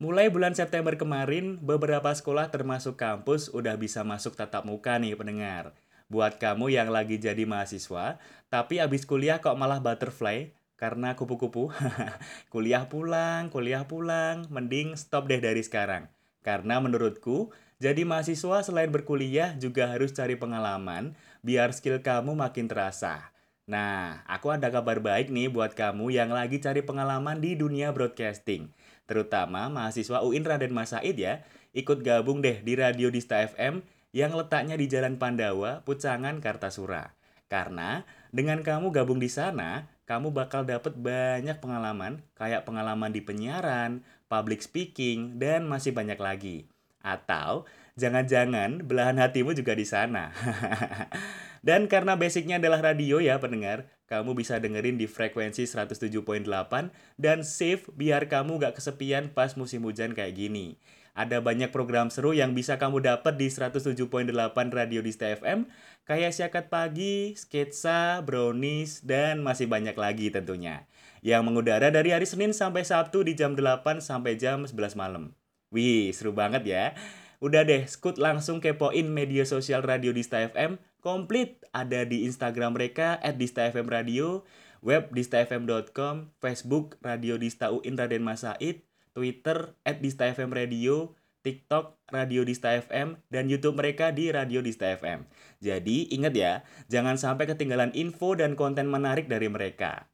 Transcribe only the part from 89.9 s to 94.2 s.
distafm radio, TikTok Radio Dista FM, dan YouTube mereka